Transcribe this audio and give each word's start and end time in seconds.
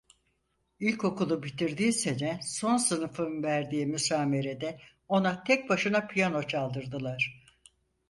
İlkokulu 0.79 1.43
bitirdiği 1.43 1.93
sene 1.93 2.39
son 2.43 2.77
sınıfın 2.77 3.43
verdiği 3.43 3.85
müsamerede 3.85 4.79
ona 5.07 5.43
tek 5.43 5.69
başına 5.69 6.07
piyano 6.07 6.43
çaldırdılar. 6.43 7.43